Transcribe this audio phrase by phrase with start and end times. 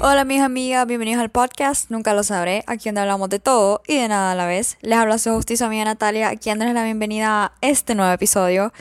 [0.00, 3.96] Hola mis amigas, bienvenidos al podcast Nunca lo sabré, aquí donde hablamos de todo y
[3.96, 4.76] de nada a la vez.
[4.82, 8.74] Les habla su justicia amiga Natalia, aquí dándoles la bienvenida a este nuevo episodio.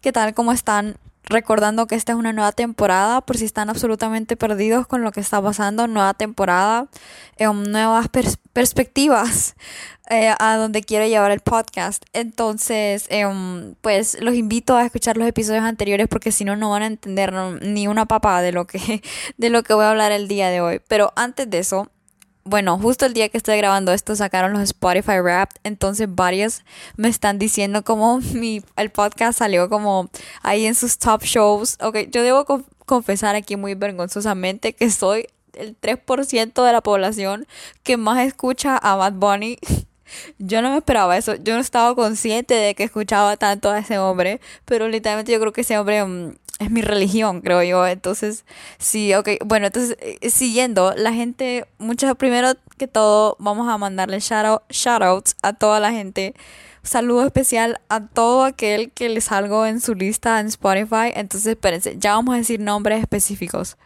[0.00, 0.32] ¿Qué tal?
[0.32, 0.96] ¿Cómo están?
[1.24, 5.20] Recordando que esta es una nueva temporada, por si están absolutamente perdidos con lo que
[5.20, 6.88] está pasando, nueva temporada,
[7.36, 8.08] eh, nuevas
[8.52, 9.54] perspectivas
[10.10, 12.04] eh, a donde quiero llevar el podcast.
[12.12, 16.82] Entonces, em, pues los invito a escuchar los episodios anteriores porque si no, no van
[16.82, 19.02] a entender ni una papa de lo, que,
[19.36, 20.80] de lo que voy a hablar el día de hoy.
[20.88, 21.90] Pero antes de eso,
[22.48, 26.62] bueno, justo el día que estoy grabando esto sacaron los Spotify Wrapped, entonces varios
[26.96, 30.10] me están diciendo como mi, el podcast salió como
[30.42, 31.76] ahí en sus top shows.
[31.80, 32.44] Ok, yo debo
[32.86, 37.46] confesar aquí muy vergonzosamente que soy el 3% de la población
[37.82, 39.58] que más escucha a Bad Bunny.
[40.38, 43.98] Yo no me esperaba eso, yo no estaba consciente de que escuchaba tanto a ese
[43.98, 47.86] hombre, pero literalmente yo creo que ese hombre mm, es mi religión, creo yo.
[47.86, 48.44] Entonces,
[48.78, 49.30] sí, ok.
[49.44, 55.36] Bueno, entonces, eh, siguiendo, la gente, muchas, primero que todo, vamos a mandarle shout shoutouts
[55.42, 56.34] a toda la gente.
[56.82, 61.12] Saludo especial a todo aquel que le salgo en su lista en Spotify.
[61.14, 63.76] Entonces, espérense, ya vamos a decir nombres específicos.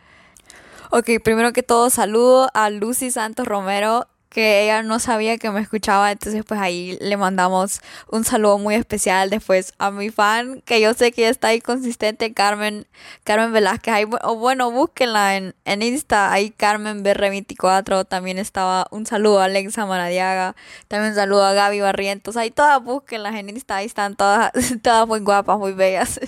[0.91, 5.61] Ok, primero que todo, saludo a Lucy Santos Romero que ella no sabía que me
[5.61, 10.81] escuchaba, entonces pues ahí le mandamos un saludo muy especial después a mi fan, que
[10.81, 12.87] yo sé que está ahí consistente, Carmen,
[13.25, 19.05] Carmen Velázquez, ahí, o bueno, búsquenla en, en Insta, ahí Carmen BR24, también estaba un
[19.05, 20.57] saludo a Alexa Maradiaga,
[20.89, 24.51] también un saludo a Gaby Barrientos, ahí todas búsquenlas en Insta, ahí están todas,
[24.83, 26.21] todas muy guapas, muy bellas,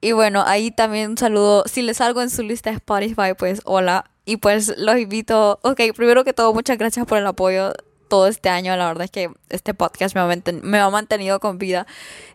[0.00, 3.60] y bueno, ahí también un saludo, si les salgo en su lista de Spotify, pues
[3.64, 7.72] hola, y pues los invito, ok, primero que todo, muchas gracias por el apoyo
[8.08, 8.76] todo este año.
[8.76, 10.26] La verdad es que este podcast me ha,
[10.62, 11.86] me ha mantenido con vida.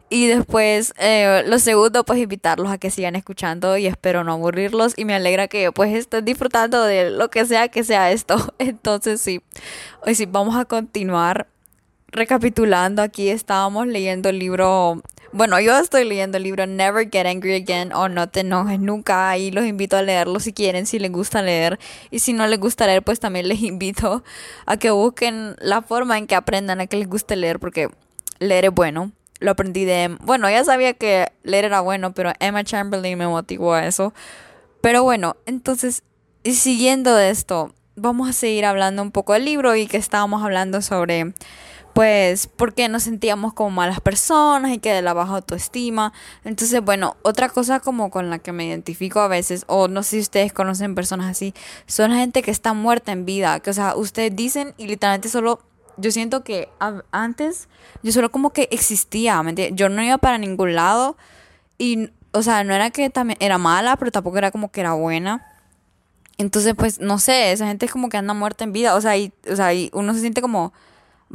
[0.10, 4.98] Y después, eh, lo segundo, pues invitarlos a que sigan escuchando y espero no aburrirlos.
[4.98, 8.38] Y me alegra que pues estén disfrutando de lo que sea que sea esto.
[8.58, 9.44] Entonces sí,
[10.04, 11.46] hoy sí, vamos a continuar
[12.14, 13.02] recapitulando.
[13.02, 15.02] Aquí estábamos leyendo el libro
[15.36, 19.36] bueno, yo estoy leyendo el libro Never Get Angry Again o No te enojes nunca.
[19.36, 21.80] y los invito a leerlo si quieren, si les gusta leer.
[22.12, 24.24] Y si no les gusta leer, pues también les invito
[24.68, 27.90] a que busquen la forma en que aprendan a que les guste leer, porque
[28.38, 29.12] leer es bueno.
[29.40, 30.16] Lo aprendí de...
[30.22, 34.14] Bueno, ya sabía que leer era bueno, pero Emma Chamberlain me motivó a eso.
[34.82, 36.04] Pero bueno, entonces,
[36.46, 40.84] siguiendo de esto, vamos a seguir hablando un poco del libro y que estábamos hablando
[40.84, 41.34] sobre
[41.94, 46.12] pues porque nos sentíamos como malas personas y que de la baja autoestima.
[46.44, 50.10] Entonces, bueno, otra cosa como con la que me identifico a veces, o no sé
[50.10, 51.54] si ustedes conocen personas así,
[51.86, 55.62] son gente que está muerta en vida, que o sea, ustedes dicen y literalmente solo,
[55.98, 56.70] yo siento que
[57.12, 57.70] antes
[58.02, 61.16] yo solo como que existía, ¿me Yo no iba para ningún lado
[61.78, 64.94] y, o sea, no era que también era mala, pero tampoco era como que era
[64.94, 65.48] buena.
[66.40, 69.16] Entonces, pues, no sé, esa gente es como que anda muerta en vida, o sea,
[69.16, 70.74] y, o sea, y uno se siente como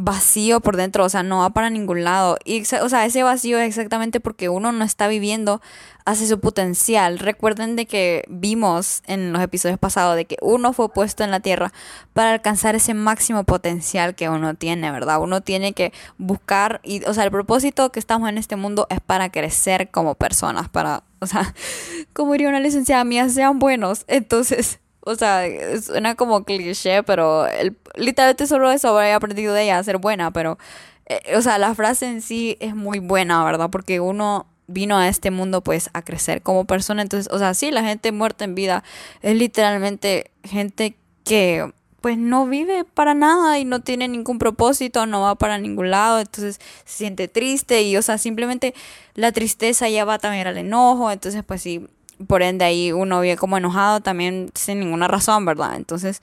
[0.01, 2.39] vacío por dentro, o sea, no va para ningún lado.
[2.45, 5.61] Y, o sea, ese vacío es exactamente porque uno no está viviendo
[6.07, 7.19] hacia su potencial.
[7.19, 11.41] Recuerden de que vimos en los episodios pasados de que uno fue puesto en la
[11.41, 11.73] tierra
[12.13, 15.21] para alcanzar ese máximo potencial que uno tiene, ¿verdad?
[15.21, 19.01] Uno tiene que buscar, y, o sea, el propósito que estamos en este mundo es
[19.01, 21.55] para crecer como personas, para, o sea,
[22.13, 24.05] como diría una licenciada mía, sean buenos.
[24.07, 25.45] Entonces, o sea,
[25.81, 30.31] suena como cliché, pero el, literalmente solo eso he aprendido de ella a ser buena,
[30.33, 30.59] pero,
[31.07, 33.71] eh, o sea, la frase en sí es muy buena, ¿verdad?
[33.71, 37.71] Porque uno vino a este mundo pues a crecer como persona, entonces, o sea, sí,
[37.71, 38.85] la gente muerta en vida
[39.23, 45.23] es literalmente gente que pues no vive para nada y no tiene ningún propósito, no
[45.23, 48.75] va para ningún lado, entonces se siente triste y, o sea, simplemente
[49.15, 51.89] la tristeza ya va también al enojo, entonces pues sí,
[52.27, 55.77] por ende ahí uno vive como enojado también sin ninguna razón, ¿verdad?
[55.77, 56.23] Entonces,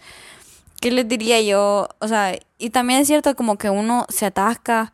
[0.82, 1.90] ¿qué les diría yo?
[2.00, 4.94] O sea, y también es cierto como que uno se atasca,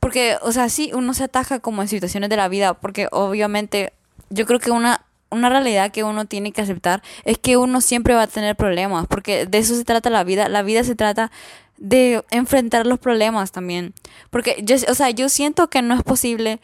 [0.00, 3.92] porque, o sea, sí, uno se atasca como en situaciones de la vida, porque obviamente
[4.30, 8.14] yo creo que una, una realidad que uno tiene que aceptar es que uno siempre
[8.14, 11.30] va a tener problemas, porque de eso se trata la vida, la vida se trata
[11.76, 13.94] de enfrentar los problemas también,
[14.30, 16.60] porque yo, o sea, yo siento que no es posible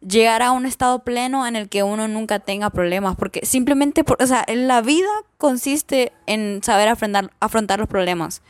[0.00, 4.26] llegar a un estado pleno en el que uno nunca tenga problemas, porque simplemente, o
[4.26, 5.08] sea, la vida
[5.38, 8.42] consiste en saber afrontar, afrontar los problemas.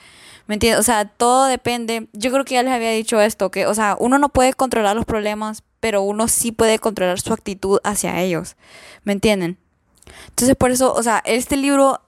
[0.47, 0.81] ¿Me entiendes?
[0.81, 2.09] O sea, todo depende.
[2.13, 4.97] Yo creo que ya les había dicho esto, que, o sea, uno no puede controlar
[4.97, 8.57] los problemas, pero uno sí puede controlar su actitud hacia ellos.
[9.05, 9.59] ¿Me entienden?
[10.29, 12.01] Entonces, por eso, o sea, este libro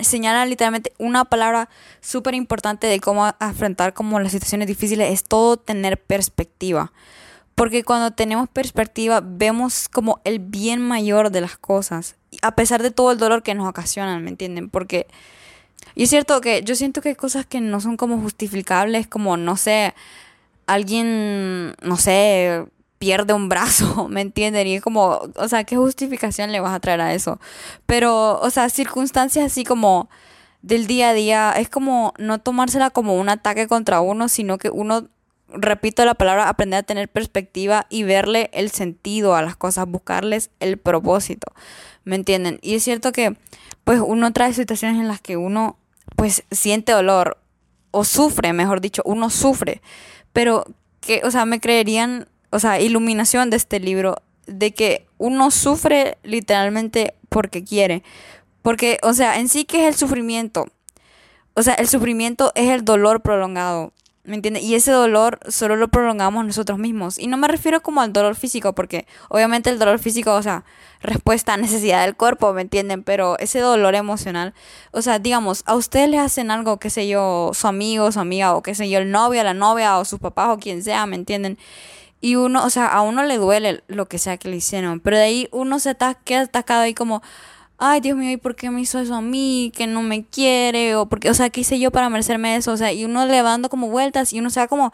[0.00, 1.68] señala literalmente una palabra
[2.00, 6.92] súper importante de cómo afrontar como las situaciones difíciles, es todo tener perspectiva.
[7.54, 12.90] Porque cuando tenemos perspectiva vemos como el bien mayor de las cosas, a pesar de
[12.90, 14.70] todo el dolor que nos ocasionan, ¿me entienden?
[14.70, 15.06] Porque
[15.94, 19.36] y es cierto que yo siento que hay cosas que no son como justificables, como,
[19.36, 19.94] no sé,
[20.66, 22.64] alguien, no sé,
[22.98, 24.66] pierde un brazo, ¿me entienden?
[24.66, 27.40] Y es como, o sea, ¿qué justificación le vas a traer a eso?
[27.86, 30.08] Pero, o sea, circunstancias así como
[30.62, 34.70] del día a día, es como no tomársela como un ataque contra uno, sino que
[34.70, 35.08] uno,
[35.48, 40.50] repito la palabra, aprender a tener perspectiva y verle el sentido a las cosas, buscarles
[40.60, 41.52] el propósito,
[42.04, 42.58] ¿me entienden?
[42.62, 43.36] Y es cierto que,
[43.84, 45.78] pues, uno trae situaciones en las que uno,
[46.16, 47.38] pues, siente dolor
[47.90, 49.80] o sufre, mejor dicho, uno sufre,
[50.32, 50.66] pero
[51.00, 54.16] que, o sea, me creerían, o sea, iluminación de este libro,
[54.46, 58.02] de que uno sufre literalmente porque quiere.
[58.62, 60.66] Porque, o sea, en sí, ¿qué es el sufrimiento?
[61.54, 63.92] O sea, el sufrimiento es el dolor prolongado.
[64.24, 64.62] ¿Me entiendes?
[64.62, 67.18] Y ese dolor solo lo prolongamos nosotros mismos.
[67.18, 70.64] Y no me refiero como al dolor físico, porque obviamente el dolor físico, o sea,
[71.02, 73.02] respuesta a necesidad del cuerpo, ¿me entienden?
[73.02, 74.54] Pero ese dolor emocional,
[74.92, 78.54] o sea, digamos, a ustedes les hacen algo, qué sé yo, su amigo, su amiga,
[78.54, 81.16] o qué sé yo, el novio, la novia, o sus papás, o quien sea, ¿me
[81.16, 81.58] entienden?
[82.22, 85.18] Y uno, o sea, a uno le duele lo que sea que le hicieron, pero
[85.18, 87.22] de ahí uno se está, queda atacado ahí como
[87.84, 89.72] ay Dios mío, ¿y por qué me hizo eso a mí?
[89.76, 92.72] Que no me quiere, o porque, o sea, ¿qué hice yo para merecerme eso?
[92.72, 94.92] O sea, y uno le va dando como vueltas y uno se va como,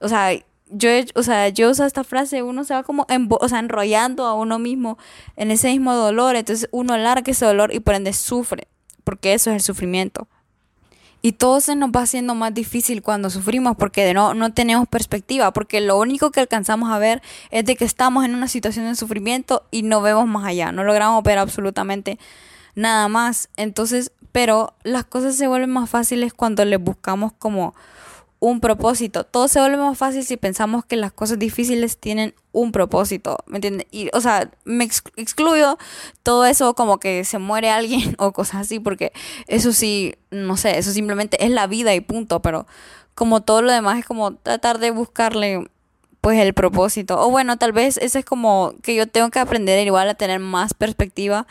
[0.00, 0.30] o sea,
[0.70, 4.34] yo, o sea, yo uso esta frase, uno se va como o sea, enrollando a
[4.34, 4.98] uno mismo
[5.36, 8.68] en ese mismo dolor, entonces uno larga ese dolor y por ende sufre,
[9.04, 10.28] porque eso es el sufrimiento.
[11.20, 14.86] Y todo se nos va haciendo más difícil cuando sufrimos porque de no, no tenemos
[14.86, 18.86] perspectiva, porque lo único que alcanzamos a ver es de que estamos en una situación
[18.86, 22.18] de sufrimiento y no vemos más allá, no logramos ver absolutamente
[22.76, 23.48] nada más.
[23.56, 27.74] Entonces, pero las cosas se vuelven más fáciles cuando les buscamos como
[28.40, 29.24] un propósito.
[29.24, 33.56] Todo se vuelve más fácil si pensamos que las cosas difíciles tienen un propósito, ¿me
[33.56, 33.86] entiendes?
[33.90, 35.78] Y, o sea, me excluyo
[36.22, 39.12] todo eso como que se muere alguien o cosas así, porque
[39.46, 42.66] eso sí, no sé, eso simplemente es la vida y punto, pero
[43.14, 45.68] como todo lo demás es como tratar de buscarle
[46.20, 47.20] pues el propósito.
[47.20, 50.40] O bueno, tal vez ese es como que yo tengo que aprender igual a tener
[50.40, 51.46] más perspectiva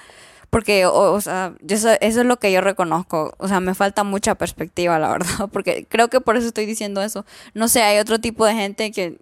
[0.50, 3.34] porque, o, sea, eso, eso es lo que yo reconozco.
[3.38, 5.50] O sea, me falta mucha perspectiva, la verdad.
[5.52, 7.26] Porque creo que por eso estoy diciendo eso.
[7.54, 9.20] No sé, hay otro tipo de gente que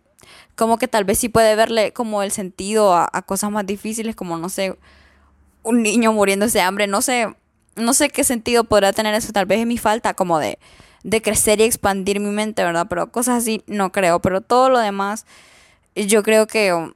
[0.55, 4.37] como que tal vez sí puede verle como el sentido a, cosas más difíciles, como,
[4.37, 4.77] no sé,
[5.63, 6.87] un niño muriéndose de hambre.
[6.87, 7.33] No sé,
[7.75, 9.33] no sé qué sentido podrá tener eso.
[9.33, 10.59] Tal vez es mi falta como de,
[11.03, 12.85] de crecer y expandir mi mente, ¿verdad?
[12.87, 14.19] Pero cosas así no creo.
[14.19, 15.25] Pero todo lo demás,
[15.95, 16.93] yo creo que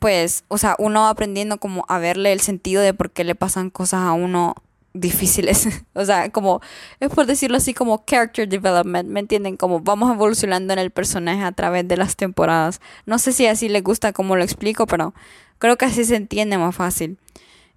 [0.00, 3.70] pues, o sea, uno aprendiendo como a verle el sentido de por qué le pasan
[3.70, 4.54] cosas a uno
[4.94, 5.68] difíciles.
[5.94, 6.60] o sea, como,
[7.00, 9.56] es por decirlo así, como character development, ¿me entienden?
[9.56, 12.80] Como vamos evolucionando en el personaje a través de las temporadas.
[13.06, 15.14] No sé si así les gusta como lo explico, pero
[15.58, 17.18] creo que así se entiende más fácil.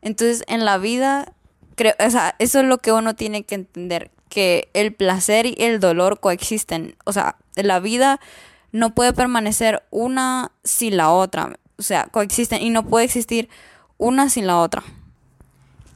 [0.01, 1.33] Entonces, en la vida,
[1.75, 5.55] creo, o sea, eso es lo que uno tiene que entender, que el placer y
[5.57, 6.95] el dolor coexisten.
[7.05, 8.19] O sea, la vida
[8.71, 13.49] no puede permanecer una sin la otra o sea, coexisten y no puede existir
[13.97, 14.83] una sin la otra.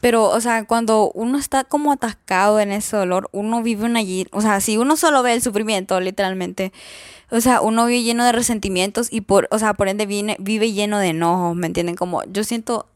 [0.01, 3.99] Pero, o sea, cuando uno está como atascado en ese dolor, uno vive una...
[4.31, 6.71] O sea, si uno solo ve el sufrimiento, literalmente,
[7.31, 10.71] o sea, uno vive lleno de resentimientos y por, o sea, por ende vive, vive
[10.71, 11.95] lleno de enojos, ¿me entienden?
[11.95, 12.87] Como yo siento...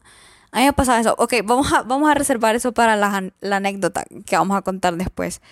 [0.50, 1.14] A mí me ha pasado eso.
[1.18, 5.42] Ok, vamos a, vamos a reservar eso para la anécdota que vamos a contar después.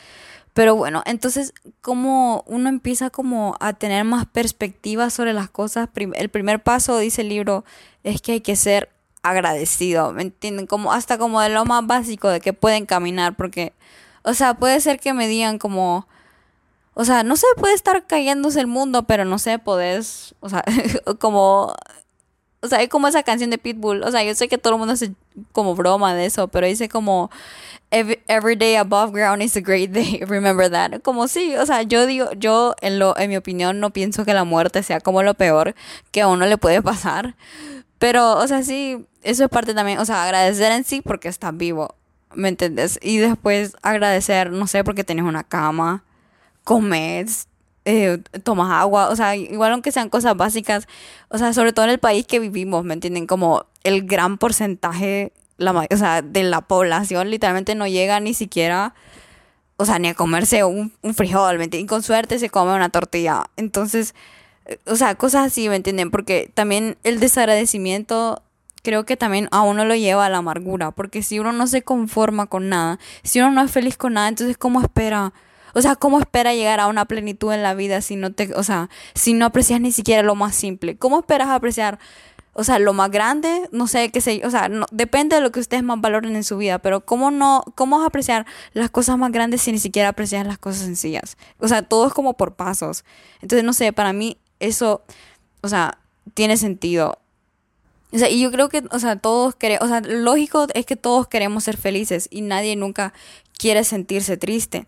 [0.54, 6.28] Pero bueno, entonces como uno empieza como a tener más perspectiva sobre las cosas, el
[6.28, 7.64] primer paso, dice el libro,
[8.04, 8.90] es que hay que ser
[9.22, 10.66] agradecido, ¿me entienden?
[10.66, 13.72] Como hasta como de lo más básico de que pueden caminar, porque,
[14.24, 16.06] o sea, puede ser que me digan como,
[16.94, 20.64] o sea, no sé, puede estar cayéndose el mundo, pero no sé, podés, o sea,
[21.18, 21.74] como,
[22.62, 24.78] o sea, hay como esa canción de Pitbull, o sea, yo sé que todo el
[24.78, 25.12] mundo hace
[25.50, 27.28] como broma de eso, pero dice como,
[27.90, 30.20] every, day above ground is a great day.
[30.26, 31.02] Remember that.
[31.02, 34.32] Como sí, o sea, yo digo, yo en lo, en mi opinión no pienso que
[34.32, 35.74] la muerte sea como lo peor
[36.10, 37.36] que a uno le puede pasar.
[37.98, 41.56] Pero, o sea, sí, eso es parte también, o sea, agradecer en sí porque estás
[41.56, 41.94] vivo,
[42.34, 42.98] ¿me entiendes?
[43.02, 46.04] Y después agradecer, no sé, porque tienes una cama,
[46.64, 47.48] comes,
[47.84, 50.86] eh, tomas agua, o sea, igual aunque sean cosas básicas,
[51.28, 53.26] o sea, sobre todo en el país que vivimos, ¿me entienden?
[53.26, 58.94] Como el gran porcentaje la, o sea, de la población literalmente no llega ni siquiera,
[59.76, 61.86] o sea, ni a comerse un, un frijol, ¿me entienden?
[61.86, 63.44] Y con suerte se come una tortilla.
[63.56, 64.14] Entonces,
[64.86, 66.10] o sea, cosas así, ¿me entienden?
[66.10, 68.42] Porque también el desagradecimiento
[68.82, 71.82] creo que también a uno lo lleva a la amargura, porque si uno no se
[71.82, 75.32] conforma con nada, si uno no es feliz con nada, entonces ¿cómo espera
[75.74, 78.62] O sea, ¿cómo espera llegar a una plenitud en la vida si no te, o
[78.62, 80.96] sea, si no aprecias ni siquiera lo más simple?
[80.96, 81.98] ¿Cómo esperas apreciar,
[82.52, 83.68] o sea, lo más grande?
[83.72, 86.44] No sé, qué sé, o sea, no, depende de lo que ustedes más valoren en
[86.44, 90.46] su vida, pero ¿cómo no, cómo apreciar las cosas más grandes si ni siquiera aprecias
[90.46, 91.36] las cosas sencillas?
[91.58, 93.04] O sea, todo es como por pasos.
[93.40, 95.02] Entonces, no sé, para mí eso,
[95.62, 95.98] o sea,
[96.34, 97.18] tiene sentido.
[98.12, 100.96] O sea, y yo creo que, o sea, todos queremos, o sea, lógico es que
[100.96, 103.14] todos queremos ser felices y nadie nunca
[103.56, 104.86] quiere sentirse triste.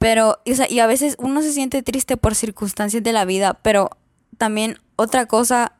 [0.00, 3.58] Pero, o sea, y a veces uno se siente triste por circunstancias de la vida,
[3.62, 3.90] pero
[4.38, 5.74] también otra cosa,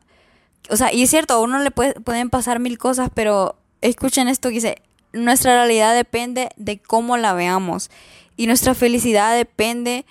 [0.69, 4.27] o sea, y es cierto, a uno le puede, pueden pasar mil cosas, pero escuchen
[4.27, 7.89] esto que dice, nuestra realidad depende de cómo la veamos
[8.37, 10.05] y nuestra felicidad depende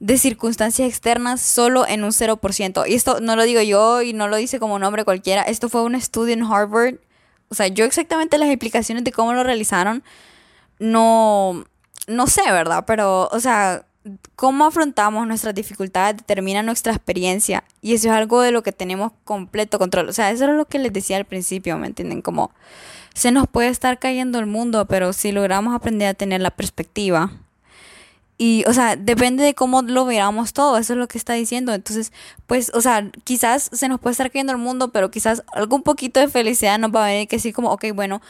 [0.00, 2.84] de circunstancias externas solo en un 0%.
[2.88, 5.82] Y esto no lo digo yo y no lo dice como nombre cualquiera, esto fue
[5.84, 6.96] un estudio en Harvard.
[7.50, 10.02] O sea, yo exactamente las explicaciones de cómo lo realizaron
[10.80, 11.66] no
[12.06, 12.84] no sé, ¿verdad?
[12.86, 13.84] Pero, o sea,
[14.36, 19.12] cómo afrontamos nuestras dificultades determina nuestra experiencia y eso es algo de lo que tenemos
[19.24, 20.08] completo control.
[20.08, 22.22] O sea, eso era lo que les decía al principio, ¿me entienden?
[22.22, 22.50] Como
[23.14, 27.30] se nos puede estar cayendo el mundo, pero si logramos aprender a tener la perspectiva.
[28.38, 31.74] Y, o sea, depende de cómo lo veamos todo, eso es lo que está diciendo.
[31.74, 32.12] Entonces,
[32.46, 36.18] pues, o sea, quizás se nos puede estar cayendo el mundo, pero quizás algún poquito
[36.18, 38.20] de felicidad nos va a venir que sí, como, ok, bueno,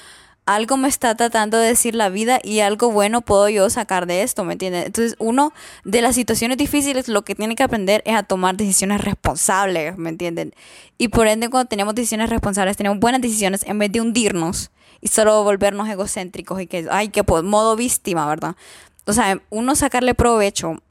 [0.44, 4.22] algo me está tratando de decir la vida y algo bueno puedo yo sacar de
[4.22, 4.86] esto, ¿me entiendes?
[4.86, 5.52] Entonces, uno
[5.84, 10.10] de las situaciones difíciles lo que tiene que aprender es a tomar decisiones responsables, ¿me
[10.10, 10.52] entienden?
[10.98, 14.70] Y por ende, cuando tenemos decisiones responsables, tenemos buenas decisiones en vez de hundirnos
[15.00, 18.56] y solo volvernos egocéntricos y que, ay, que modo víctima, ¿verdad?
[19.04, 20.82] O sea, uno sacarle provecho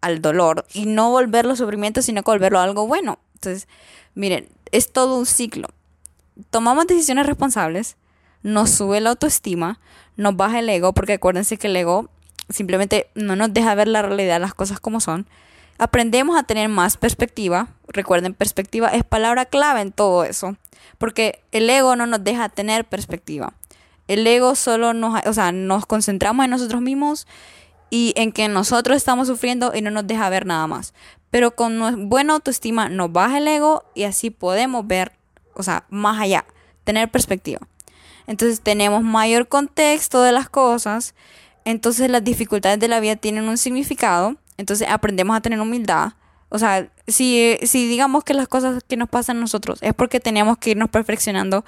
[0.00, 3.18] al dolor y no volverlo sufrimiento, sino que volverlo a algo bueno.
[3.34, 3.68] Entonces,
[4.14, 5.68] miren, es todo un ciclo.
[6.50, 7.96] Tomamos decisiones responsables
[8.44, 9.80] nos sube la autoestima,
[10.16, 12.10] nos baja el ego, porque acuérdense que el ego
[12.50, 15.26] simplemente no nos deja ver la realidad, las cosas como son.
[15.78, 17.68] Aprendemos a tener más perspectiva.
[17.88, 20.56] Recuerden, perspectiva es palabra clave en todo eso,
[20.98, 23.54] porque el ego no nos deja tener perspectiva.
[24.06, 27.26] El ego solo nos, o sea, nos concentramos en nosotros mismos
[27.88, 30.92] y en que nosotros estamos sufriendo y no nos deja ver nada más.
[31.30, 35.12] Pero con buena autoestima nos baja el ego y así podemos ver,
[35.54, 36.44] o sea, más allá,
[36.84, 37.60] tener perspectiva.
[38.26, 41.14] Entonces tenemos mayor contexto de las cosas.
[41.64, 44.36] Entonces las dificultades de la vida tienen un significado.
[44.56, 46.12] Entonces aprendemos a tener humildad.
[46.48, 50.20] O sea, si, si digamos que las cosas que nos pasan a nosotros es porque
[50.20, 51.64] tenemos que irnos perfeccionando,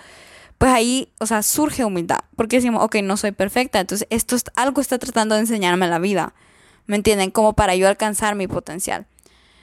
[0.58, 2.20] pues ahí, o sea, surge humildad.
[2.36, 3.80] Porque decimos, ok, no soy perfecta.
[3.80, 6.34] Entonces esto es, algo está tratando de enseñarme la vida.
[6.86, 7.30] ¿Me entienden?
[7.30, 9.06] Como para yo alcanzar mi potencial.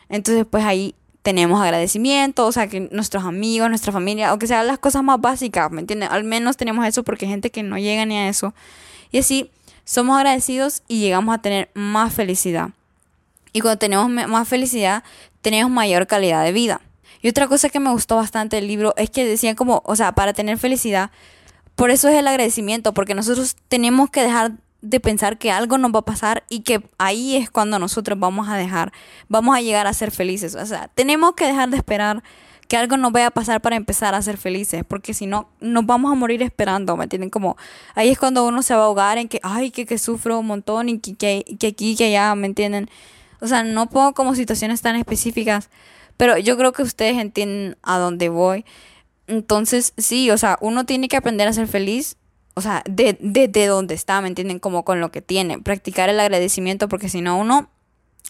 [0.09, 4.77] Entonces, pues ahí tenemos agradecimiento, o sea, que nuestros amigos, nuestra familia, aunque sean las
[4.77, 6.09] cosas más básicas, ¿me entienden?
[6.11, 8.53] Al menos tenemos eso porque hay gente que no llega ni a eso.
[9.09, 9.49] Y así
[9.85, 12.69] somos agradecidos y llegamos a tener más felicidad.
[13.53, 15.03] Y cuando tenemos más felicidad,
[15.41, 16.81] tenemos mayor calidad de vida.
[17.21, 20.11] Y otra cosa que me gustó bastante del libro es que decían como, o sea,
[20.11, 21.09] para tener felicidad,
[21.75, 24.51] por eso es el agradecimiento, porque nosotros tenemos que dejar
[24.83, 28.49] de pensar que algo nos va a pasar y que ahí es cuando nosotros vamos
[28.49, 28.91] a dejar,
[29.29, 30.55] vamos a llegar a ser felices.
[30.55, 32.21] O sea, tenemos que dejar de esperar
[32.67, 35.85] que algo nos vaya a pasar para empezar a ser felices, porque si no, nos
[35.85, 37.29] vamos a morir esperando, ¿me entienden?
[37.29, 37.55] Como
[37.95, 40.47] ahí es cuando uno se va a ahogar en que, ay, que, que sufro un
[40.47, 42.89] montón y que, que, que aquí, que allá, ¿me entienden?
[43.39, 45.69] O sea, no pongo como situaciones tan específicas,
[46.17, 48.65] pero yo creo que ustedes entienden a dónde voy.
[49.27, 52.17] Entonces, sí, o sea, uno tiene que aprender a ser feliz
[52.55, 54.59] o sea, de, de, donde está, ¿me entienden?
[54.59, 55.59] Como con lo que tiene.
[55.59, 57.69] Practicar el agradecimiento porque si no uno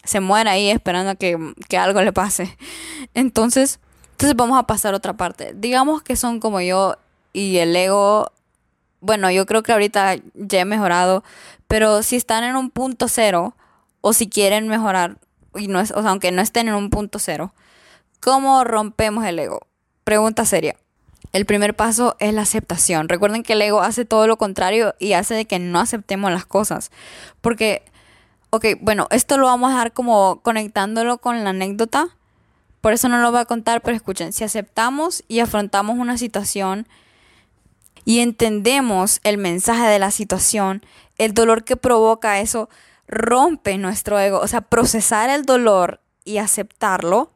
[0.04, 1.38] se muere ahí esperando que,
[1.68, 2.56] que algo le pase.
[3.14, 3.80] Entonces,
[4.12, 5.54] entonces vamos a pasar a otra parte.
[5.56, 6.96] Digamos que son como yo
[7.32, 8.30] y el ego,
[9.00, 11.24] bueno, yo creo que ahorita ya he mejorado,
[11.66, 13.56] pero si están en un punto cero
[14.00, 15.18] o si quieren mejorar,
[15.56, 17.54] y no es, o sea, aunque no estén en un punto cero,
[18.20, 19.66] ¿cómo rompemos el ego?
[20.04, 20.76] Pregunta seria.
[21.34, 23.08] El primer paso es la aceptación.
[23.08, 26.46] Recuerden que el ego hace todo lo contrario y hace de que no aceptemos las
[26.46, 26.92] cosas.
[27.40, 27.82] Porque,
[28.50, 32.16] ok, bueno, esto lo vamos a dejar como conectándolo con la anécdota.
[32.80, 36.86] Por eso no lo voy a contar, pero escuchen, si aceptamos y afrontamos una situación
[38.04, 40.86] y entendemos el mensaje de la situación,
[41.18, 42.68] el dolor que provoca eso
[43.08, 44.38] rompe nuestro ego.
[44.38, 47.33] O sea, procesar el dolor y aceptarlo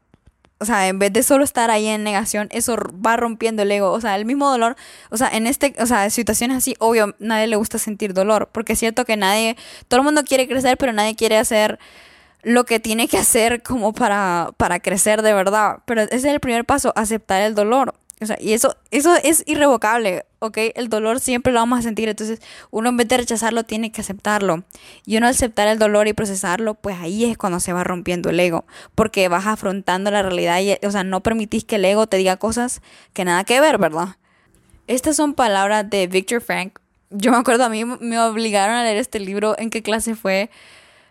[0.61, 3.93] o sea, en vez de solo estar ahí en negación, eso va rompiendo el ego.
[3.93, 4.77] O sea, el mismo dolor,
[5.11, 8.73] o sea, en este, o sea, situaciones así, obvio, nadie le gusta sentir dolor, porque
[8.73, 11.79] es cierto que nadie, todo el mundo quiere crecer, pero nadie quiere hacer
[12.43, 15.79] lo que tiene que hacer como para, para crecer de verdad.
[15.87, 17.95] Pero ese es el primer paso, aceptar el dolor.
[18.21, 20.59] O sea, y eso, eso es irrevocable, ¿ok?
[20.75, 24.01] El dolor siempre lo vamos a sentir, entonces uno en vez de rechazarlo tiene que
[24.01, 24.65] aceptarlo.
[25.07, 28.41] Y uno aceptar el dolor y procesarlo, pues ahí es cuando se va rompiendo el
[28.41, 28.65] ego,
[28.97, 32.37] porque vas afrontando la realidad y, o sea, no permitís que el ego te diga
[32.37, 32.83] cosas
[33.13, 34.17] que nada que ver, ¿verdad?
[34.89, 36.81] Estas son palabras de Victor Frank.
[37.11, 40.51] Yo me acuerdo, a mí me obligaron a leer este libro, ¿en qué clase fue?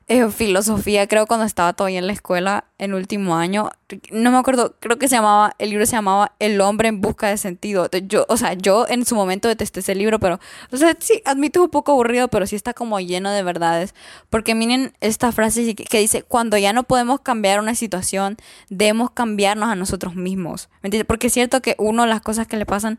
[0.10, 3.72] Eh, filosofía, creo cuando estaba todavía en la escuela, en último año.
[4.10, 7.28] No me acuerdo, creo que se llamaba, el libro se llamaba El hombre en busca
[7.28, 7.90] de sentido.
[8.04, 10.40] Yo, o sea, yo en su momento detesté ese libro, pero,
[10.72, 13.94] o sea, sí, admito un poco aburrido, pero sí está como lleno de verdades.
[14.30, 18.38] Porque miren esta frase que dice, cuando ya no podemos cambiar una situación,
[18.70, 20.70] debemos cambiarnos a nosotros mismos.
[20.84, 21.06] ¿Me entiendes?
[21.06, 22.98] Porque es cierto que uno, las cosas que le pasan,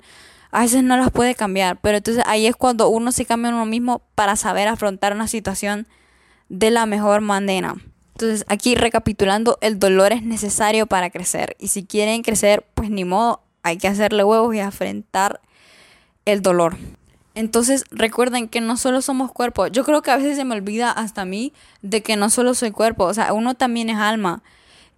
[0.50, 3.54] a veces no las puede cambiar, pero entonces ahí es cuando uno se cambia a
[3.54, 5.86] uno mismo para saber afrontar una situación
[6.48, 7.76] de la mejor manera.
[8.12, 11.56] Entonces, aquí recapitulando, el dolor es necesario para crecer.
[11.60, 15.40] Y si quieren crecer, pues ni modo, hay que hacerle huevos y afrontar
[16.24, 16.76] el dolor.
[17.34, 19.68] Entonces, recuerden que no solo somos cuerpo.
[19.68, 21.52] Yo creo que a veces se me olvida hasta a mí
[21.82, 23.04] de que no solo soy cuerpo.
[23.04, 24.42] O sea, uno también es alma.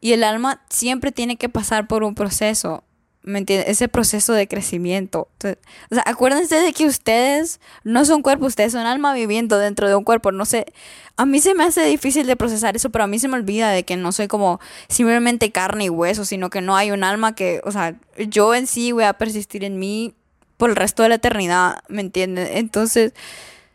[0.00, 2.84] Y el alma siempre tiene que pasar por un proceso.
[3.22, 3.68] ¿Me entiendes?
[3.68, 5.28] Ese proceso de crecimiento.
[5.44, 9.94] o sea, acuérdense de que ustedes no son cuerpo, ustedes son alma viviendo dentro de
[9.94, 10.32] un cuerpo.
[10.32, 10.72] No sé,
[11.16, 13.70] a mí se me hace difícil de procesar eso, pero a mí se me olvida
[13.70, 14.58] de que no soy como
[14.88, 18.66] simplemente carne y hueso, sino que no hay un alma que, o sea, yo en
[18.66, 20.14] sí voy a persistir en mí
[20.56, 22.50] por el resto de la eternidad, ¿me entiendes?
[22.54, 23.12] Entonces,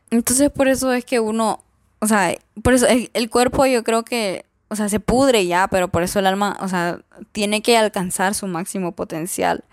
[0.10, 1.64] entonces por eso es que uno,
[2.00, 5.90] o sea, por eso el cuerpo yo creo que o sea, se pudre ya, pero
[5.90, 7.00] por eso el alma, o sea,
[7.32, 9.64] tiene que alcanzar su máximo potencial.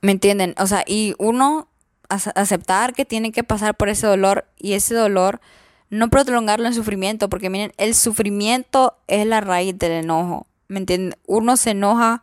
[0.00, 0.54] ¿Me entienden?
[0.58, 1.68] O sea, y uno
[2.08, 5.40] aceptar que tiene que pasar por ese dolor y ese dolor
[5.88, 10.46] no prolongarlo en sufrimiento, porque miren, el sufrimiento es la raíz del enojo.
[10.68, 11.18] ¿Me entienden?
[11.26, 12.22] Uno se enoja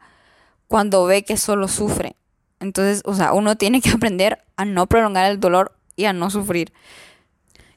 [0.68, 2.16] cuando ve que solo sufre.
[2.60, 6.30] Entonces, o sea, uno tiene que aprender a no prolongar el dolor y a no
[6.30, 6.74] sufrir.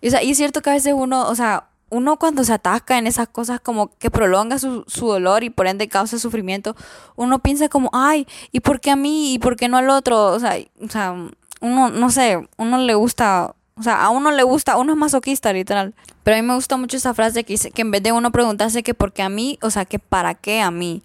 [0.00, 2.54] Y, o sea, y es cierto que a veces uno, o sea, uno cuando se
[2.54, 6.74] atasca en esas cosas como que prolonga su, dolor y por ende causa sufrimiento,
[7.16, 9.34] uno piensa como, ay, ¿y por qué a mí?
[9.34, 10.28] ¿Y por qué no al otro?
[10.28, 11.14] O sea, o sea
[11.60, 15.52] uno, no sé, uno le gusta, o sea, a uno le gusta, uno es masoquista
[15.52, 15.94] literal.
[16.22, 18.32] Pero a mí me gusta mucho esa frase que dice que en vez de uno
[18.32, 21.02] preguntarse que por qué a mí, o sea, que para qué a mí.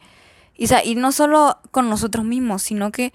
[0.55, 3.11] Y, sea, y no solo con nosotros mismos, sino que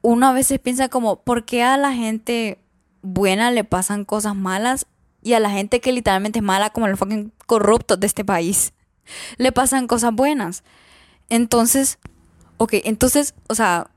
[0.00, 2.58] uno a veces piensa como, ¿por qué a la gente
[3.02, 4.86] buena le pasan cosas malas
[5.22, 8.72] y a la gente que literalmente es mala, como los fucking corruptos de este país,
[9.36, 10.62] le pasan cosas buenas.
[11.28, 11.98] Entonces,
[12.56, 13.88] ok, entonces, o sea,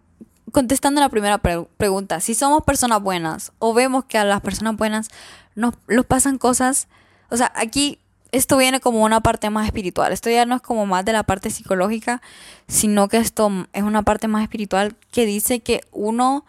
[0.52, 5.08] contestando la primera pregunta, si somos personas buenas o vemos que a las personas buenas
[5.56, 6.88] nos, nos pasan cosas,
[7.30, 8.00] o sea, aquí
[8.34, 10.12] esto viene como una parte más espiritual.
[10.12, 12.22] Esto ya no es como más de la parte psicológica,
[12.68, 16.44] sino que esto es una parte más espiritual que dice que uno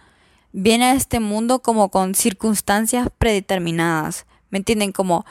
[0.53, 4.25] viene a este mundo como con circunstancias predeterminadas.
[4.55, 4.93] ¿Me entienden?
[4.93, 5.27] Como,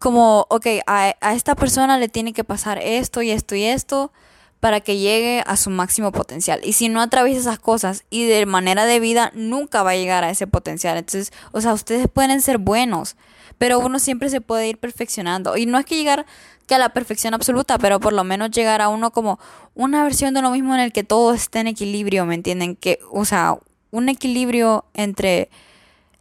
[0.00, 4.10] como ok, a, a esta persona le tiene que pasar esto y esto y esto
[4.58, 6.58] para que llegue a su máximo potencial.
[6.64, 10.24] Y si no atraviesa esas cosas y de manera de vida nunca va a llegar
[10.24, 10.96] a ese potencial.
[10.96, 13.14] Entonces, o sea, ustedes pueden ser buenos,
[13.58, 15.56] pero uno siempre se puede ir perfeccionando.
[15.56, 16.26] Y no es que llegar
[16.66, 19.38] que a la perfección absoluta, pero por lo menos llegar a uno como
[19.76, 22.74] una versión de lo mismo en el que todo esté en equilibrio, ¿me entienden?
[22.74, 23.56] Que, o sea,
[23.92, 25.48] un equilibrio entre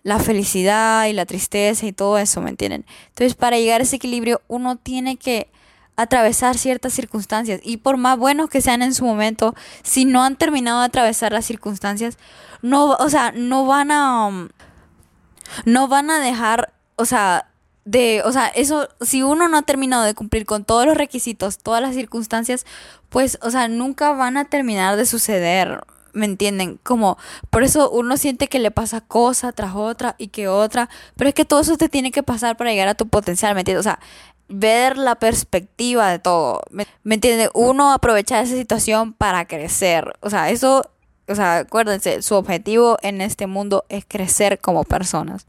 [0.08, 2.86] la felicidad y la tristeza y todo eso, ¿me entienden?
[3.10, 5.50] Entonces, para llegar a ese equilibrio, uno tiene que
[5.98, 10.38] atravesar ciertas circunstancias y por más buenos que sean en su momento, si no han
[10.38, 12.18] terminado de atravesar las circunstancias,
[12.62, 14.48] no, o sea, no van a
[15.66, 17.50] no van a dejar, o sea,
[17.84, 21.58] de, o sea, eso si uno no ha terminado de cumplir con todos los requisitos,
[21.58, 22.66] todas las circunstancias,
[23.10, 25.82] pues, o sea, nunca van a terminar de suceder.
[26.18, 26.80] ¿Me entienden?
[26.84, 27.18] Como,
[27.50, 31.34] por eso uno siente que le pasa cosa tras otra y que otra, pero es
[31.34, 33.82] que todo eso te tiene que pasar para llegar a tu potencial, ¿me entiendes?
[33.82, 34.00] O sea,
[34.50, 37.50] ver la perspectiva de todo, ¿me, ¿me entiendes?
[37.54, 40.90] Uno aprovechar esa situación para crecer, o sea, eso,
[41.28, 45.46] o sea, acuérdense, su objetivo en este mundo es crecer como personas.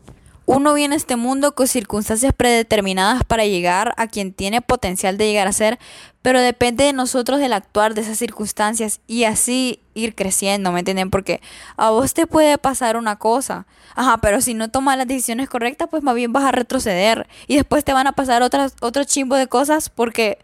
[0.51, 5.27] Uno viene a este mundo con circunstancias predeterminadas para llegar a quien tiene potencial de
[5.27, 5.79] llegar a ser,
[6.23, 11.11] pero depende de nosotros del actuar de esas circunstancias y así ir creciendo, ¿me entienden?
[11.11, 11.43] Porque
[11.77, 15.89] a vos te puede pasar una cosa, ajá, pero si no tomas las decisiones correctas,
[15.91, 19.37] pues más bien vas a retroceder y después te van a pasar otras, otro chimbo
[19.37, 20.39] de cosas porque,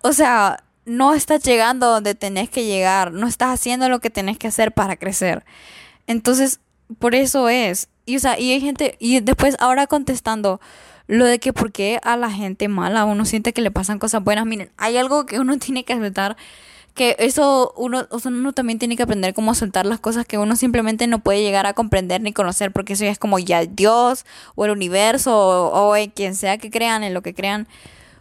[0.00, 4.38] o sea, no estás llegando donde tenés que llegar, no estás haciendo lo que tenés
[4.38, 5.44] que hacer para crecer.
[6.06, 6.60] Entonces,
[6.98, 10.60] por eso es, y, o sea, y hay gente, y después ahora contestando
[11.06, 14.24] lo de que por qué a la gente mala uno siente que le pasan cosas
[14.24, 14.46] buenas.
[14.46, 16.36] Miren, hay algo que uno tiene que aceptar
[16.94, 20.38] que eso uno, o sea, uno también tiene que aprender cómo soltar las cosas que
[20.38, 23.66] uno simplemente no puede llegar a comprender ni conocer, porque eso ya es como ya
[23.66, 27.66] Dios o el universo o, o quien sea que crean, en lo que crean.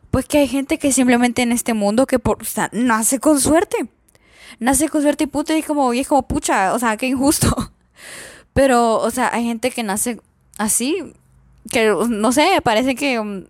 [0.09, 3.39] Pues que hay gente que simplemente en este mundo que por, o sea, nace con
[3.39, 3.87] suerte.
[4.59, 7.71] Nace con suerte y puta y como, y es como pucha, o sea, qué injusto.
[8.53, 10.19] Pero, o sea, hay gente que nace
[10.57, 11.13] así,
[11.71, 13.45] que no sé, parece que um,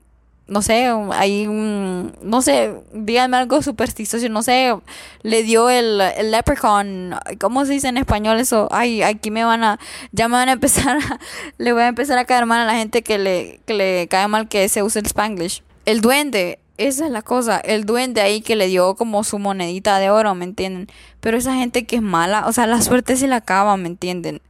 [0.48, 4.76] no sé, hay un, no sé, díganme algo supersticioso, no sé,
[5.22, 8.68] le dio el, el leprechaun, ¿cómo se dice en español eso?
[8.72, 9.80] Ay, aquí me van a,
[10.12, 10.98] ya me van a empezar,
[11.58, 14.28] le voy a empezar a caer mal a la gente que le, que le cae
[14.28, 15.64] mal que se use el spanglish.
[15.86, 19.98] El duende, esa es la cosa, el duende ahí que le dio como su monedita
[20.00, 20.88] de oro, ¿me entienden?
[21.22, 24.42] Pero esa gente que es mala, o sea, la suerte se le acaba, ¿me entienden?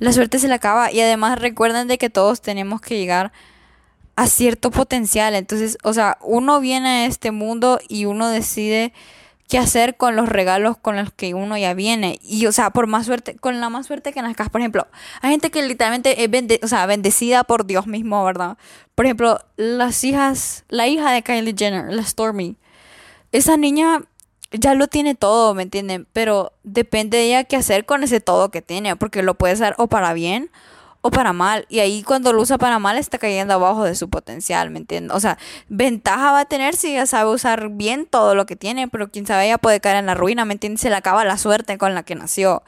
[0.00, 3.32] La suerte se le acaba y además recuerden de que todos tenemos que llegar
[4.16, 5.34] a cierto potencial.
[5.34, 8.92] Entonces, o sea, uno viene a este mundo y uno decide
[9.48, 12.18] qué hacer con los regalos con los que uno ya viene.
[12.22, 14.86] Y, o sea, por más suerte, con la más suerte que nazcas, por ejemplo,
[15.20, 18.56] hay gente que literalmente es o sea, bendecida por Dios mismo, ¿verdad?
[18.94, 22.56] Por ejemplo, las hijas, la hija de Kylie Jenner, la Stormy,
[23.32, 24.02] esa niña
[24.52, 26.06] ya lo tiene todo, ¿me entienden?
[26.12, 29.74] Pero depende de ella qué hacer con ese todo que tiene, porque lo puede hacer
[29.78, 30.50] o para bien
[31.02, 31.66] o para mal.
[31.68, 35.16] Y ahí cuando lo usa para mal está cayendo abajo de su potencial, ¿me entiendes?
[35.16, 38.88] O sea, ventaja va a tener si ella sabe usar bien todo lo que tiene,
[38.88, 40.80] pero quién sabe, ella puede caer en la ruina, ¿me entiendes?
[40.80, 42.62] Se le acaba la suerte con la que nació.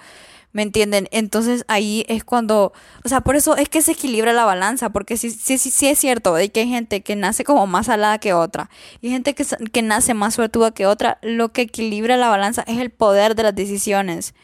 [0.52, 1.08] ¿Me entienden?
[1.12, 5.16] Entonces ahí es cuando, o sea, por eso es que se equilibra la balanza, porque
[5.16, 8.18] sí, sí, sí, sí es cierto de que hay gente que nace como más alada
[8.18, 8.68] que otra
[9.00, 12.78] y gente que, que nace más suertuda que otra, lo que equilibra la balanza es
[12.78, 14.34] el poder de las decisiones.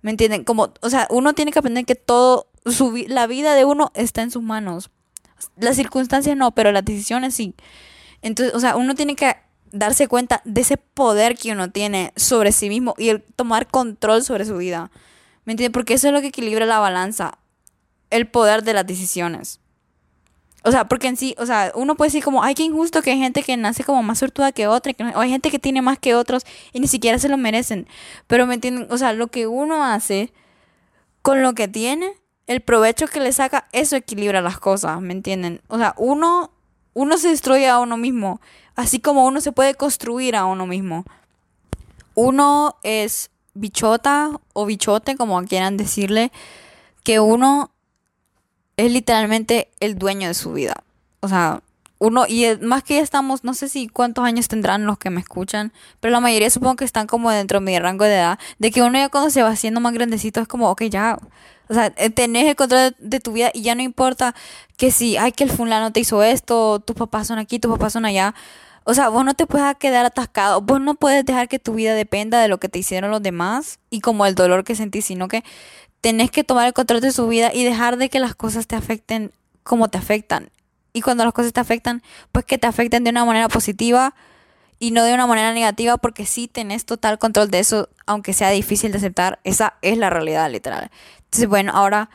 [0.00, 0.44] ¿Me entienden?
[0.44, 2.46] Como, o sea, uno tiene que aprender que todo
[3.08, 4.90] la vida de uno está en sus manos.
[5.56, 7.54] Las circunstancias no, pero las decisiones sí.
[8.22, 9.36] Entonces, o sea, uno tiene que
[9.72, 14.22] darse cuenta de ese poder que uno tiene sobre sí mismo y el tomar control
[14.22, 14.90] sobre su vida.
[15.48, 15.72] ¿Me entiendes?
[15.72, 17.38] Porque eso es lo que equilibra la balanza.
[18.10, 19.60] El poder de las decisiones.
[20.62, 23.12] O sea, porque en sí, o sea, uno puede decir como, ay, qué injusto que
[23.12, 25.80] hay gente que nace como más suertuda que otra, que, o hay gente que tiene
[25.80, 27.88] más que otros y ni siquiera se lo merecen.
[28.26, 30.34] Pero me entienden, o sea, lo que uno hace
[31.22, 32.12] con lo que tiene
[32.46, 35.62] el provecho que le saca, eso equilibra las cosas, ¿me entienden?
[35.68, 36.50] O sea, uno,
[36.92, 38.42] uno se destruye a uno mismo,
[38.76, 41.06] así como uno se puede construir a uno mismo.
[42.14, 46.32] Uno es bichota o bichote, como quieran decirle,
[47.04, 47.70] que uno
[48.76, 50.84] es literalmente el dueño de su vida.
[51.20, 51.62] O sea,
[51.98, 55.20] uno, y más que ya estamos, no sé si cuántos años tendrán los que me
[55.20, 58.70] escuchan, pero la mayoría supongo que están como dentro de mi rango de edad, de
[58.70, 61.18] que uno ya cuando se va haciendo más grandecito es como, ok, ya,
[61.68, 64.34] o sea, eh, tenés el control de tu vida y ya no importa
[64.76, 67.92] que si, ay, que el fulano te hizo esto, tus papás son aquí, tus papás
[67.92, 68.34] son allá.
[68.90, 71.92] O sea, vos no te puedes quedar atascado, vos no puedes dejar que tu vida
[71.92, 75.28] dependa de lo que te hicieron los demás y como el dolor que sentís, sino
[75.28, 75.44] que
[76.00, 78.76] tenés que tomar el control de su vida y dejar de que las cosas te
[78.76, 79.30] afecten
[79.62, 80.48] como te afectan.
[80.94, 84.14] Y cuando las cosas te afectan, pues que te afecten de una manera positiva
[84.78, 88.48] y no de una manera negativa, porque sí tenés total control de eso, aunque sea
[88.48, 90.90] difícil de aceptar, esa es la realidad literal.
[91.24, 92.08] Entonces, bueno, ahora,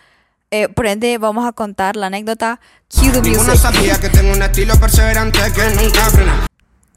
[0.49, 2.59] eh, por ende, vamos a contar la anécdota.
[2.89, 3.57] The music.
[3.57, 6.47] sabía que tengo un estilo perseverante que nunca frena.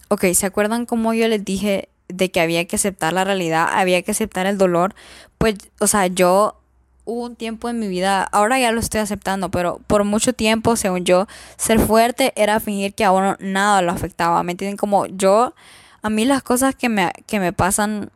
[0.09, 4.03] Ok, ¿se acuerdan cómo yo les dije de que había que aceptar la realidad, había
[4.03, 4.95] que aceptar el dolor?
[5.39, 6.61] Pues, o sea, yo
[7.05, 10.77] hubo un tiempo en mi vida, ahora ya lo estoy aceptando, pero por mucho tiempo,
[10.77, 14.43] según yo, ser fuerte era fingir que a uno nada lo afectaba.
[14.43, 14.77] ¿Me entienden?
[14.77, 15.55] Como yo,
[16.03, 18.11] a mí las cosas que me, que me pasan,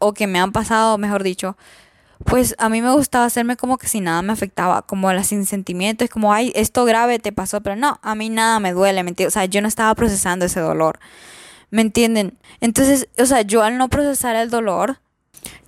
[0.00, 1.56] o que me han pasado, mejor dicho,
[2.24, 5.46] pues a mí me gustaba hacerme como que si nada me afectaba, como la sin
[5.46, 9.10] sentimientos, como, ay, esto grave te pasó, pero no, a mí nada me duele, ¿me
[9.10, 9.34] entiendes?
[9.34, 10.98] O sea, yo no estaba procesando ese dolor,
[11.70, 12.36] ¿me entienden?
[12.60, 15.00] Entonces, o sea, yo al no procesar el dolor,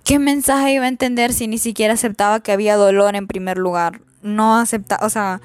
[0.03, 4.01] ¿qué mensaje iba a entender si ni siquiera aceptaba que había dolor en primer lugar?
[4.21, 5.41] No aceptaba, o sea,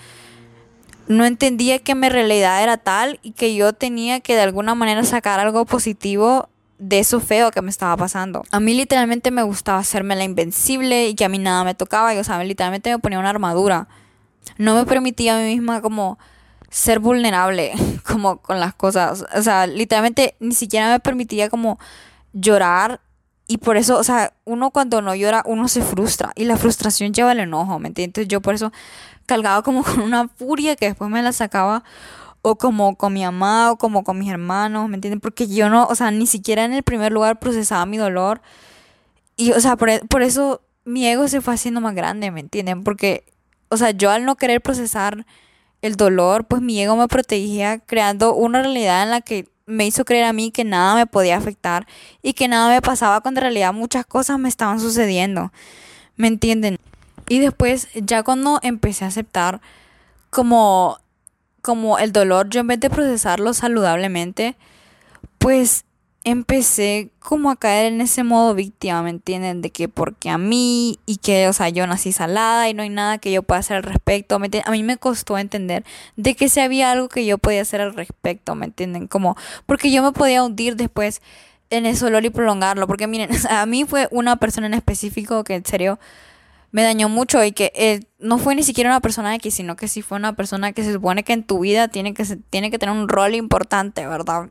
[1.09, 5.05] no entendía que mi realidad era tal y que yo tenía que de alguna manera
[5.05, 8.45] sacar algo positivo de eso feo que me estaba pasando.
[8.51, 12.15] A mí literalmente me gustaba hacerme la invencible y que a mí nada me tocaba.
[12.15, 13.89] Y, o sea, literalmente me ponía una armadura.
[14.59, 16.19] No me permitía a mí misma como
[16.71, 17.73] ser vulnerable
[18.07, 19.25] como con las cosas.
[19.35, 21.79] O sea, literalmente ni siquiera me permitía como
[22.33, 23.01] llorar.
[23.49, 26.33] Y por eso, o sea, uno cuando no llora, uno se frustra.
[26.35, 28.27] Y la frustración lleva el enojo, ¿me entiendes?
[28.29, 28.73] Yo por eso
[29.25, 31.85] cargaba como con una furia que después me la sacaba
[32.49, 35.19] o como con mi mamá o como con mis hermanos, ¿me entienden?
[35.19, 38.41] Porque yo no, o sea, ni siquiera en el primer lugar procesaba mi dolor.
[39.37, 42.39] Y, o sea, por, e, por eso mi ego se fue haciendo más grande, ¿me
[42.39, 42.85] entienden?
[42.85, 43.25] Porque,
[43.69, 45.27] o sea, yo al no querer procesar
[45.83, 50.05] el dolor, pues mi ego me protegía creando una realidad en la que me hizo
[50.05, 51.89] creer a mí que nada me podía afectar
[52.23, 55.53] y que nada me pasaba cuando en realidad muchas cosas me estaban sucediendo.
[56.15, 56.79] ¿Me entienden?
[57.29, 59.61] Y después, ya cuando empecé a aceptar
[60.31, 61.01] como,
[61.67, 64.55] como el dolor, yo en vez de procesarlo saludablemente,
[65.39, 65.85] pues
[66.23, 69.63] empecé como a caer en ese modo víctima, ¿me entienden?
[69.63, 72.89] De que porque a mí y que, o sea, yo nací salada y no hay
[72.89, 74.37] nada que yo pueda hacer al respecto.
[74.37, 77.95] A mí me costó entender de que si había algo que yo podía hacer al
[77.95, 79.09] respecto, ¿me entienden?
[79.09, 81.21] Como, porque yo me podía hundir después
[81.71, 85.57] en ese dolor y prolongarlo, porque miren, a mí fue una persona en específico que
[85.57, 85.99] en serio
[86.77, 89.89] me dañó mucho y que eh, no fue ni siquiera una persona X, sino que
[89.89, 92.79] sí fue una persona que se supone que en tu vida tiene que, tiene que
[92.79, 94.51] tener un rol importante, ¿verdad?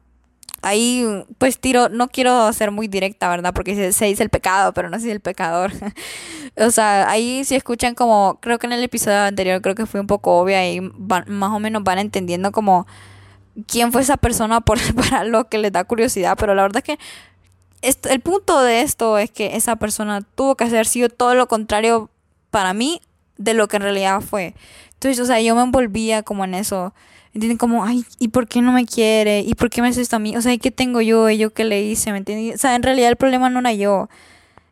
[0.64, 1.06] ahí
[1.38, 3.54] pues tiro, no quiero ser muy directa, ¿verdad?
[3.54, 5.72] Porque se, dice el pecado, pero no se el pecador.
[6.58, 10.00] o sea, ahí si escuchan como, creo que en el episodio anterior creo que fue
[10.00, 12.88] un poco obvia y más o menos van entendiendo como
[13.68, 16.98] quién fue esa persona por, para lo que les da curiosidad, pero la verdad es
[16.98, 17.00] que
[18.10, 22.10] el punto de esto es que esa persona tuvo que haber sido todo lo contrario
[22.56, 23.02] para mí
[23.38, 24.56] de lo que en realidad fue.
[24.94, 26.94] Entonces, o sea, yo me envolvía como en eso.
[27.34, 27.58] ¿Entienden?
[27.58, 29.42] Como, ay, ¿y por qué no me quiere?
[29.42, 30.38] ¿Y por qué me hace esto a mí?
[30.38, 31.30] O sea, ¿qué tengo yo?
[31.30, 32.14] ¿Y yo qué le hice?
[32.14, 32.56] ¿Me entienden?
[32.56, 34.08] O sea, en realidad el problema no era yo.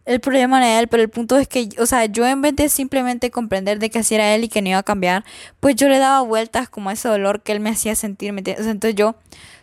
[0.05, 2.67] El problema era él, pero el punto es que, o sea, yo en vez de
[2.67, 5.23] simplemente comprender de que así era él y que no iba a cambiar,
[5.61, 8.41] pues yo le daba vueltas como a ese dolor que él me hacía sentir, ¿me
[8.41, 8.61] entiendes?
[8.61, 9.15] O sea, entonces yo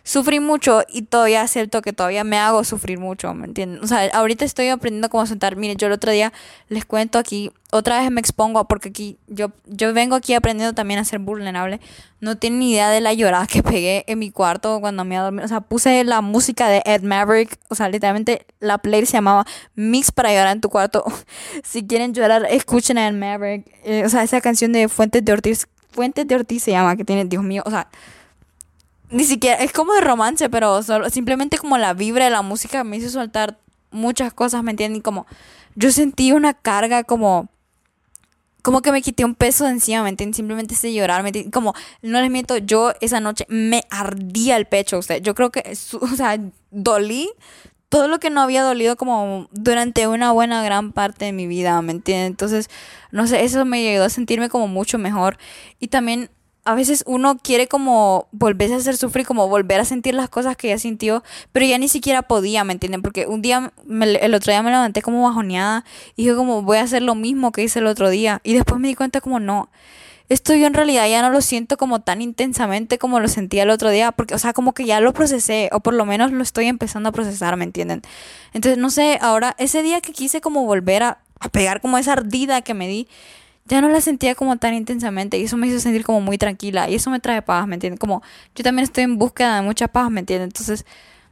[0.03, 3.83] sufrí mucho y todavía acepto que todavía me hago sufrir mucho, ¿me entienden?
[3.83, 5.55] O sea, ahorita estoy aprendiendo cómo sentar.
[5.55, 6.33] Miren, yo el otro día
[6.69, 10.99] les cuento aquí, otra vez me expongo porque aquí yo, yo vengo aquí aprendiendo también
[10.99, 11.79] a ser vulnerable.
[12.19, 15.21] No tienen ni idea de la llorada que pegué en mi cuarto cuando me iba
[15.21, 15.45] a dormir.
[15.45, 17.57] O sea, puse la música de Ed Maverick.
[17.69, 21.03] O sea, literalmente la playlist se llamaba Mix para llorar en tu cuarto.
[21.63, 23.65] si quieren llorar, escuchen a Ed Maverick.
[23.83, 25.67] Eh, o sea, esa canción de Fuentes de Ortiz.
[25.91, 27.89] Fuentes de Ortiz se llama, que tiene, Dios mío, o sea
[29.11, 32.83] ni siquiera, es como de romance, pero solo, simplemente como la vibra de la música
[32.83, 33.59] me hizo soltar
[33.91, 35.01] muchas cosas, ¿me entienden?
[35.01, 35.27] como
[35.75, 37.49] yo sentí una carga como,
[38.61, 40.33] como que me quité un peso de encima, ¿me entienden?
[40.33, 41.51] Simplemente ese llorar, ¿me entienden?
[41.51, 45.61] Como, no les miento, yo esa noche me ardía el pecho, sea, yo creo que,
[46.01, 46.39] o sea,
[46.71, 47.29] dolí
[47.91, 51.81] todo lo que no había dolido como durante una buena gran parte de mi vida,
[51.81, 52.27] ¿me entienden?
[52.27, 52.69] Entonces,
[53.11, 55.37] no sé, eso me ayudó a sentirme como mucho mejor
[55.77, 56.29] y también
[56.63, 60.55] a veces uno quiere como volverse a hacer sufrir, como volver a sentir las cosas
[60.55, 63.01] que ya sintió, pero ya ni siquiera podía, ¿me entienden?
[63.01, 65.83] Porque un día, el otro día me levanté como bajoneada
[66.15, 68.39] y dije como voy a hacer lo mismo que hice el otro día.
[68.45, 69.69] Y después me di cuenta como no,
[70.33, 73.69] esto yo en realidad ya no lo siento como tan intensamente como lo sentía el
[73.69, 76.41] otro día, porque, o sea, como que ya lo procesé, o por lo menos lo
[76.41, 78.01] estoy empezando a procesar, ¿me entienden?
[78.53, 82.13] Entonces, no sé, ahora, ese día que quise como volver a, a pegar como esa
[82.13, 83.09] ardida que me di,
[83.65, 86.89] ya no la sentía como tan intensamente y eso me hizo sentir como muy tranquila
[86.89, 87.99] y eso me trae paz, ¿me entiendes?
[87.99, 88.21] Como
[88.55, 90.47] yo también estoy en búsqueda de mucha paz, ¿me entiendes?
[90.47, 90.85] Entonces,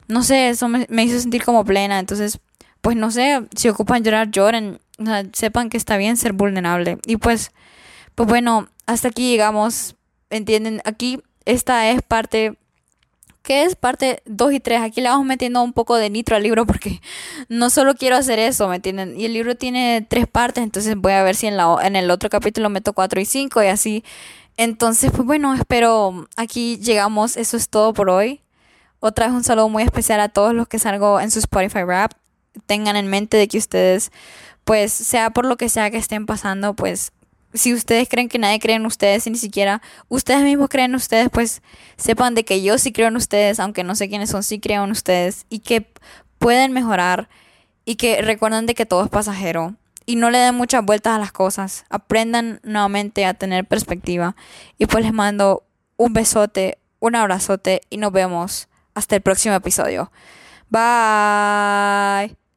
[0.08, 2.40] no sé, eso me, hizo sentir como plena, entonces,
[2.82, 6.98] pues no sé, si ocupan llorar, lloren, o sea, sepan que está bien ser vulnerable
[7.06, 7.52] y pues,
[8.16, 9.96] pues bueno, hasta aquí llegamos,
[10.30, 10.82] ¿entienden?
[10.86, 12.58] Aquí esta es parte
[13.50, 14.82] que es parte 2 y 3.
[14.82, 17.02] Aquí le vamos metiendo un poco de nitro al libro porque
[17.50, 19.20] no solo quiero hacer eso, ¿me entienden?
[19.20, 22.12] Y el libro tiene tres partes, entonces voy a ver si en, la, en el
[22.12, 24.04] otro capítulo meto 4 y 5 y así.
[24.58, 27.38] Entonces, pues bueno, espero aquí llegamos.
[27.38, 28.42] Eso es todo por hoy.
[29.00, 32.12] Otra vez un saludo muy especial a todos los que salgo en su Spotify Rap.
[32.66, 34.12] Tengan en mente de que ustedes,
[34.66, 37.14] pues, sea por lo que sea que estén pasando, pues
[37.54, 40.96] si ustedes creen que nadie cree en ustedes y ni siquiera ustedes mismos creen en
[40.96, 41.62] ustedes, pues
[41.98, 44.84] sepan de que yo sí creo en ustedes, aunque no sé quiénes son, sí creo
[44.84, 45.92] en ustedes y que
[46.38, 47.30] pueden mejorar
[47.86, 51.20] y que recuerden de que todo es pasajero y no le den muchas vueltas a
[51.20, 51.86] las cosas.
[51.90, 54.36] Aprendan nuevamente a tener perspectiva
[54.78, 55.64] y pues les mando
[55.98, 60.12] un besote, un abrazote y nos vemos hasta el próximo episodio.
[60.70, 62.49] Bye.